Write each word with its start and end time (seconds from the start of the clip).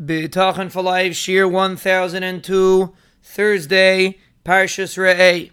Bitachon 0.00 0.70
for 0.70 0.82
Life, 0.82 1.14
Shiur 1.14 1.50
1002, 1.50 2.92
Thursday, 3.22 4.18
Parshas 4.44 4.98
Re'eh. 4.98 5.50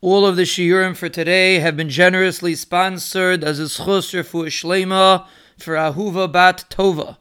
All 0.00 0.24
of 0.24 0.36
the 0.36 0.44
shiurim 0.44 0.96
for 0.96 1.10
today 1.10 1.58
have 1.58 1.76
been 1.76 1.90
generously 1.90 2.54
sponsored 2.54 3.44
as 3.44 3.60
a 3.60 3.64
schus 3.64 4.14
refuah 4.14 4.46
shlema 4.46 5.26
for 5.58 5.74
Ahuva 5.74 6.32
Bat 6.32 6.64
Tova. 6.70 7.18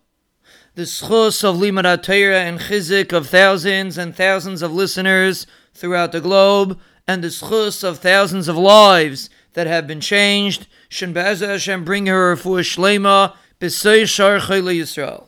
The 0.76 0.84
schus 0.84 1.44
of 1.44 1.58
Limud 1.58 2.02
Torah 2.04 2.40
and 2.40 2.58
chizuk 2.62 3.12
of 3.12 3.28
thousands 3.28 3.98
and 3.98 4.16
thousands 4.16 4.62
of 4.62 4.72
listeners 4.72 5.46
throughout 5.74 6.14
the 6.14 6.22
globe, 6.22 6.80
and 7.06 7.22
the 7.22 7.28
schus 7.28 7.84
of 7.84 8.00
thousands 8.00 8.48
of 8.48 8.56
lives 8.56 9.30
that 9.56 9.68
have 9.68 9.88
been 9.88 10.00
changed. 10.00 10.68
Shin 10.88 11.14
Hashem 11.14 11.84
bring 11.84 12.06
her 12.06 12.34
refuah 12.34 12.62
shlema 12.62 13.36
b'sei 13.60 14.08
shar 14.08 14.40
Yisrael 14.40 15.28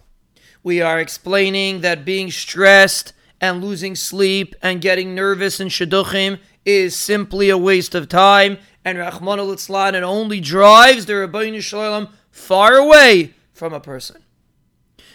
we 0.66 0.82
are 0.82 1.00
explaining 1.00 1.82
that 1.82 2.04
being 2.04 2.32
stressed 2.32 3.14
and 3.40 3.64
losing 3.64 3.96
sleep 3.96 4.56
and 4.64 4.82
getting 4.82 5.14
nervous 5.14 5.60
in 5.60 5.68
shidduchim 5.68 6.40
is 6.66 6.96
simply 6.96 7.50
a 7.52 7.58
waste 7.58 7.94
of 7.94 8.10
time, 8.10 8.58
and 8.84 8.98
Rahman 8.98 9.38
al 9.38 9.52
it 9.52 10.04
only 10.04 10.42
drives 10.42 11.06
the 11.06 11.14
Ribbono 11.14 11.62
Shel 11.62 11.82
Olam 11.82 12.10
far 12.32 12.74
away 12.74 13.36
from 13.54 13.74
a 13.74 13.80
person. 13.80 14.24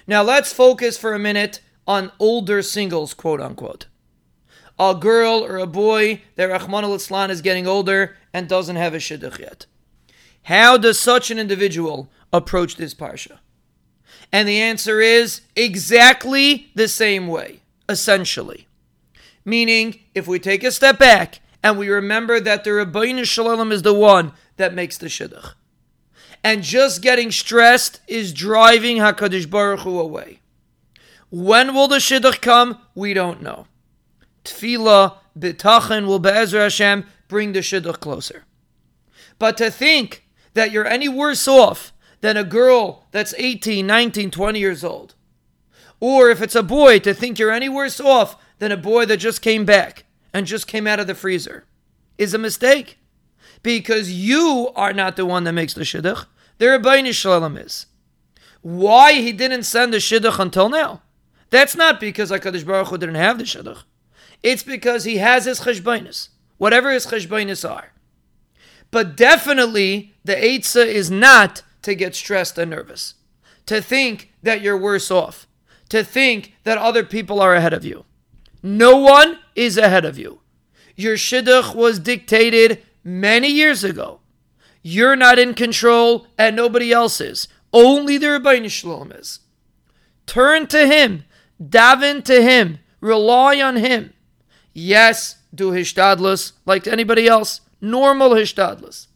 Now 0.06 0.22
let's 0.22 0.52
focus 0.52 0.96
for 0.96 1.14
a 1.14 1.18
minute 1.18 1.60
on 1.84 2.12
older 2.20 2.62
singles, 2.62 3.12
quote 3.12 3.40
unquote. 3.40 3.86
A 4.78 4.94
girl 4.94 5.44
or 5.44 5.56
a 5.56 5.66
boy 5.66 6.22
that 6.36 6.44
Rahman 6.44 6.84
al 6.84 6.94
is 6.94 7.42
getting 7.42 7.66
older 7.66 8.16
and 8.32 8.48
doesn't 8.48 8.76
have 8.76 8.94
a 8.94 8.98
shidduch 8.98 9.40
yet. 9.40 9.66
How 10.44 10.78
does 10.78 11.00
such 11.00 11.32
an 11.32 11.40
individual 11.40 12.08
approach 12.32 12.76
this 12.76 12.94
parsha? 12.94 13.40
And 14.32 14.48
the 14.48 14.60
answer 14.60 15.00
is 15.00 15.42
exactly 15.56 16.70
the 16.74 16.88
same 16.88 17.26
way, 17.26 17.60
essentially. 17.88 18.66
Meaning, 19.44 20.00
if 20.14 20.26
we 20.28 20.38
take 20.38 20.62
a 20.62 20.70
step 20.70 20.98
back 20.98 21.40
and 21.62 21.78
we 21.78 21.88
remember 21.88 22.40
that 22.40 22.64
the 22.64 22.70
Ribbono 22.70 23.24
Shel 23.24 23.46
Olam 23.46 23.72
is 23.72 23.82
the 23.82 23.94
one 23.94 24.32
that 24.56 24.74
makes 24.74 24.98
the 24.98 25.06
Shidduch. 25.06 25.54
And 26.42 26.62
just 26.62 27.02
getting 27.02 27.30
stressed 27.30 28.00
is 28.06 28.32
driving 28.32 28.98
HaKadosh 28.98 29.50
Baruch 29.50 29.80
Hu 29.80 29.98
away. 29.98 30.40
When 31.30 31.74
will 31.74 31.88
the 31.88 31.96
Shidduch 31.96 32.40
come? 32.40 32.78
We 32.94 33.14
don't 33.14 33.42
know. 33.42 33.66
Tefillah, 34.44 35.16
Bitachon 35.38 36.06
will 36.06 36.18
Be'ezra 36.18 36.62
Hashem 36.62 37.04
bring 37.28 37.52
the 37.52 37.60
Shidduch 37.60 38.00
closer. 38.00 38.44
But 39.38 39.56
to 39.58 39.70
think 39.70 40.26
that 40.54 40.70
you're 40.72 40.86
any 40.86 41.08
worse 41.08 41.46
off 41.46 41.92
than 42.20 42.36
a 42.36 42.44
girl 42.44 43.06
that's 43.10 43.34
18, 43.38 43.86
19, 43.86 44.30
20 44.30 44.58
years 44.58 44.84
old. 44.84 45.14
Or 46.00 46.30
if 46.30 46.40
it's 46.40 46.54
a 46.54 46.62
boy, 46.62 46.98
to 47.00 47.12
think 47.12 47.38
you're 47.38 47.50
any 47.50 47.68
worse 47.68 48.00
off 48.00 48.36
than 48.58 48.72
a 48.72 48.76
boy 48.76 49.04
that 49.06 49.18
just 49.18 49.42
came 49.42 49.64
back 49.64 50.04
and 50.32 50.46
just 50.46 50.66
came 50.66 50.86
out 50.86 51.00
of 51.00 51.06
the 51.06 51.14
freezer 51.14 51.64
is 52.18 52.34
a 52.34 52.38
mistake. 52.38 52.98
Because 53.62 54.10
you 54.10 54.70
are 54.74 54.92
not 54.92 55.16
the 55.16 55.26
one 55.26 55.44
that 55.44 55.52
makes 55.52 55.74
the 55.74 55.82
shidduch. 55.82 56.26
The 56.58 56.66
Ribbono 56.66 57.12
Shel 57.12 57.40
Olam 57.40 57.62
is. 57.62 57.86
Why 58.62 59.14
he 59.14 59.32
didn't 59.32 59.64
send 59.64 59.92
the 59.92 59.98
shidduch 59.98 60.38
until 60.38 60.68
now? 60.68 61.02
That's 61.50 61.74
not 61.74 62.00
because 62.00 62.30
HaKadosh 62.30 62.64
Baruch 62.64 62.88
Hu 62.88 62.98
didn't 62.98 63.16
have 63.16 63.38
the 63.38 63.44
shidduch. 63.44 63.82
It's 64.42 64.62
because 64.62 65.04
he 65.04 65.18
has 65.18 65.44
his 65.44 65.60
cheshbainis, 65.60 66.28
whatever 66.56 66.90
his 66.90 67.06
cheshbainis 67.06 67.68
are. 67.68 67.92
But 68.90 69.16
definitely, 69.16 70.14
the 70.24 70.34
Eitzah 70.34 70.86
is 70.86 71.10
not 71.10 71.62
to 71.82 71.94
get 71.94 72.14
stressed 72.14 72.58
and 72.58 72.70
nervous, 72.70 73.14
to 73.66 73.80
think 73.80 74.32
that 74.42 74.60
you're 74.60 74.76
worse 74.76 75.10
off, 75.10 75.46
to 75.88 76.04
think 76.04 76.54
that 76.64 76.78
other 76.78 77.04
people 77.04 77.40
are 77.40 77.54
ahead 77.54 77.72
of 77.72 77.84
you. 77.84 78.04
No 78.62 78.96
one 78.96 79.38
is 79.54 79.76
ahead 79.78 80.04
of 80.04 80.18
you. 80.18 80.40
Your 80.96 81.16
shidduch 81.16 81.74
was 81.74 81.98
dictated 81.98 82.82
many 83.02 83.48
years 83.48 83.84
ago. 83.84 84.20
You're 84.82 85.16
not 85.16 85.38
in 85.38 85.54
control 85.54 86.26
and 86.38 86.56
nobody 86.56 86.92
else 86.92 87.20
is. 87.20 87.48
Only 87.72 88.18
the 88.18 88.26
Ribbono 88.26 88.70
Shel 88.70 88.90
Olam 88.90 89.18
is. 89.18 89.40
Turn 90.26 90.66
to 90.68 90.86
him, 90.86 91.24
daven 91.62 92.24
to 92.24 92.42
him, 92.42 92.78
rely 93.00 93.60
on 93.60 93.76
him. 93.76 94.12
Yes, 94.72 95.36
do 95.54 95.72
hishtadlus 95.72 96.52
like 96.66 96.86
anybody 96.86 97.26
else, 97.26 97.60
normal 97.80 98.30
hishtadlus. 98.30 99.08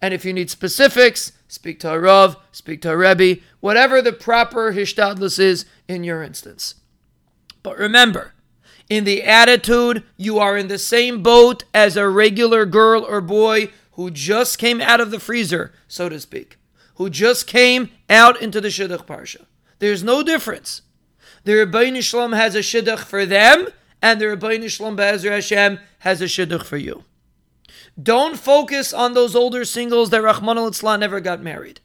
And 0.00 0.14
if 0.14 0.24
you 0.24 0.32
need 0.32 0.50
specifics, 0.50 1.32
speak 1.48 1.80
to 1.80 1.92
a 1.92 1.98
Rav, 1.98 2.36
speak 2.52 2.82
to 2.82 2.92
a 2.92 2.96
Rebbe, 2.96 3.40
whatever 3.60 4.00
the 4.00 4.12
proper 4.12 4.72
hishtadlus 4.72 5.38
is 5.38 5.64
in 5.88 6.04
your 6.04 6.22
instance. 6.22 6.76
But 7.62 7.78
remember, 7.78 8.34
in 8.88 9.04
the 9.04 9.24
attitude, 9.24 10.04
you 10.16 10.38
are 10.38 10.56
in 10.56 10.68
the 10.68 10.78
same 10.78 11.22
boat 11.22 11.64
as 11.74 11.96
a 11.96 12.08
regular 12.08 12.64
girl 12.64 13.04
or 13.04 13.20
boy 13.20 13.70
who 13.92 14.10
just 14.10 14.58
came 14.58 14.80
out 14.80 15.00
of 15.00 15.10
the 15.10 15.18
freezer, 15.18 15.72
so 15.88 16.08
to 16.08 16.20
speak, 16.20 16.56
who 16.94 17.10
just 17.10 17.46
came 17.46 17.90
out 18.08 18.40
into 18.40 18.60
the 18.60 18.68
Shidduch 18.68 19.06
Parsha. 19.06 19.44
There's 19.78 20.04
no 20.04 20.22
difference. 20.22 20.82
The 21.44 21.52
Ribbono 21.52 22.02
Shel 22.02 22.28
Olam 22.28 22.36
has 22.36 22.54
a 22.54 22.60
Shidduch 22.60 23.00
for 23.00 23.26
them, 23.26 23.68
and 24.00 24.20
the 24.20 24.26
Ribbono 24.26 24.68
Shel 24.68 24.90
Olam 24.90 24.96
Be'ezra 24.96 25.32
Hashem 25.32 25.80
has 26.00 26.20
a 26.20 26.26
Shidduch 26.26 26.64
for 26.64 26.76
you. 26.76 27.04
Don't 28.00 28.38
focus 28.38 28.92
on 28.92 29.14
those 29.14 29.34
older 29.34 29.64
singles 29.64 30.10
that 30.10 30.22
Rahman 30.22 30.58
al 30.58 30.98
never 30.98 31.20
got 31.20 31.42
married. 31.42 31.80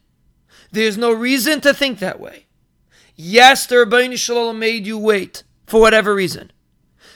There's 0.70 0.96
no 0.96 1.12
reason 1.12 1.60
to 1.62 1.74
think 1.74 1.98
that 1.98 2.20
way. 2.20 2.46
Yes, 3.16 3.66
the 3.66 3.76
Ribbono 3.76 4.16
Shel 4.16 4.36
Olam 4.36 4.58
made 4.58 4.86
you 4.86 4.98
wait 4.98 5.42
for 5.66 5.80
whatever 5.80 6.14
reason. 6.14 6.52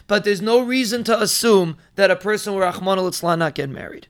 But 0.06 0.24
there's 0.24 0.42
no 0.42 0.60
reason 0.60 1.04
to 1.04 1.20
assume 1.20 1.76
that 1.96 2.10
a 2.10 2.16
person 2.16 2.54
with 2.54 2.62
Rahman 2.62 2.98
al 2.98 3.36
not 3.36 3.54
get 3.54 3.68
married. 3.68 4.08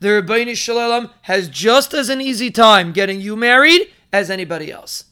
The 0.00 0.08
Ribbono 0.08 0.56
Shel 0.56 0.76
Olam 0.76 1.10
has 1.22 1.48
just 1.48 1.94
as 1.94 2.08
an 2.08 2.20
easy 2.20 2.50
time 2.50 2.92
getting 2.92 3.20
you 3.20 3.36
married 3.36 3.88
as 4.12 4.30
anybody 4.30 4.70
else. 4.70 5.04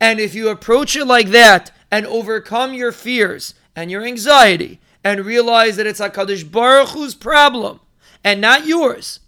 And 0.00 0.18
if 0.18 0.34
you 0.34 0.48
approach 0.48 0.96
it 0.96 1.04
like 1.04 1.28
that 1.28 1.70
and 1.90 2.06
overcome 2.06 2.74
your 2.74 2.92
fears 2.92 3.54
and 3.76 3.90
your 3.90 4.04
anxiety 4.04 4.80
and 5.02 5.24
realize 5.24 5.76
that 5.76 5.86
it's 5.86 6.00
HaKadosh 6.00 6.50
Baruch 6.50 6.88
Hu's 6.90 7.14
problem 7.14 7.80
and 8.24 8.40
not 8.40 8.66
yours. 8.66 9.20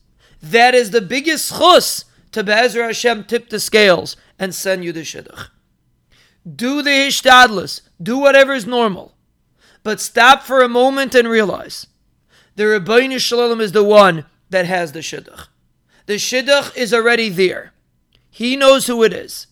That 0.43 0.75
is 0.75 0.91
the 0.91 1.01
biggest 1.01 1.51
chus 1.51 2.07
to 2.33 2.43
Be'ezra 2.43 2.87
Hashem 2.87 3.25
tip 3.25 3.51
the 3.51 3.61
scales 3.61 4.17
and 4.39 4.55
send 4.55 4.85
you 4.85 4.93
the 4.93 5.01
shidduch. 5.01 5.49
Do 6.45 6.83
the 6.83 6.91
hishtadlus, 6.91 7.83
do 8.03 8.19
whatever 8.19 8.53
is 8.55 8.67
normal, 8.67 9.15
but 9.83 10.01
stop 10.01 10.43
for 10.43 10.63
a 10.63 10.69
moment 10.69 11.15
and 11.15 11.29
realize 11.29 11.87
the 12.57 12.65
Ribbono 12.65 13.19
Shel 13.19 13.39
Olam 13.39 13.61
is 13.61 13.73
the 13.73 13.85
one 13.85 14.25
that 14.51 14.67
has 14.67 14.93
the 14.93 15.01
shidduch. 15.01 15.49
The 16.07 16.15
shidduch 16.15 16.77
is 16.77 16.95
already 16.95 17.29
there. 17.29 17.73
He 18.31 18.57
knows 18.57 18.87
who 18.87 19.03
it 19.03 19.13
is. 19.13 19.47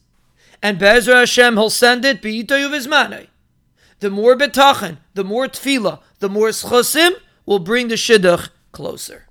And 0.62 0.78
Be'ezra 0.78 1.21
Hashem, 1.21 1.54
he'll 1.54 1.69
send 1.69 2.04
it, 2.04 2.22
The 2.22 4.10
more 4.10 4.37
bitachon, 4.37 4.99
the 5.15 5.25
more 5.25 5.49
tefillah, 5.49 6.00
the 6.21 6.28
more 6.28 6.49
schusim 6.49 7.12
will 7.44 7.59
bring 7.59 7.88
the 7.88 7.97
shidduch 7.97 8.49
closer. 8.72 9.27